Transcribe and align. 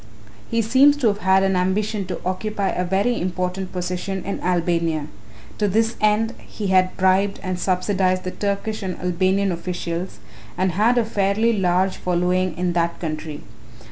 "He 0.49 0.63
seems 0.63 0.97
to 0.97 1.09
have 1.09 1.19
had 1.19 1.43
an 1.43 1.55
ambition 1.55 2.07
to 2.07 2.19
occupy 2.25 2.69
a 2.69 2.83
very 2.83 3.21
important 3.21 3.71
position 3.71 4.23
in 4.25 4.39
Albania. 4.41 5.05
To 5.59 5.67
this 5.67 5.95
end 6.01 6.33
he 6.39 6.69
had 6.69 6.97
bribed 6.97 7.39
and 7.43 7.59
subsidized 7.59 8.23
the 8.23 8.31
Turkish 8.31 8.81
and 8.81 8.99
Albanian 8.99 9.51
officials 9.51 10.17
and 10.57 10.71
had 10.71 10.97
a 10.97 11.05
fairly 11.05 11.53
large 11.55 11.97
following 11.97 12.57
in 12.57 12.73
that 12.73 12.99
country. 12.99 13.43